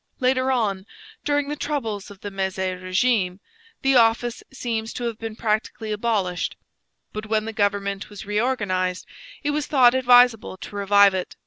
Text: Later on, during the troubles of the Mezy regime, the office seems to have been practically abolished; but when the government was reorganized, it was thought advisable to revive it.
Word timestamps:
Later 0.19 0.51
on, 0.51 0.87
during 1.23 1.47
the 1.47 1.55
troubles 1.55 2.09
of 2.09 2.21
the 2.21 2.31
Mezy 2.31 2.71
regime, 2.73 3.39
the 3.83 3.95
office 3.97 4.41
seems 4.51 4.93
to 4.93 5.03
have 5.03 5.19
been 5.19 5.35
practically 5.35 5.91
abolished; 5.91 6.57
but 7.13 7.27
when 7.27 7.45
the 7.45 7.53
government 7.53 8.09
was 8.09 8.25
reorganized, 8.25 9.05
it 9.43 9.51
was 9.51 9.67
thought 9.67 9.93
advisable 9.93 10.57
to 10.57 10.75
revive 10.75 11.13
it. 11.13 11.35